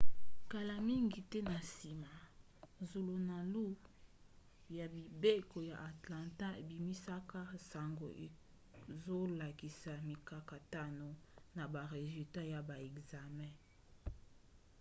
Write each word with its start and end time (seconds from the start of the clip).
kala 0.51 0.75
mingi 0.87 1.21
te 1.31 1.39
na 1.49 1.55
nsima 1.65 2.13
zulunalu 2.89 3.67
ya 4.77 4.85
mibeko 4.95 5.57
ya 5.71 5.77
atlanta 5.91 6.47
ebimisaka 6.61 7.39
sango 7.69 8.07
ezolakisa 8.91 9.93
mikakatano 10.07 11.07
na 11.55 11.63
ba 11.73 11.81
resultat 11.93 12.45
ya 12.53 12.59
ba 12.67 12.75
ekzame 12.87 13.49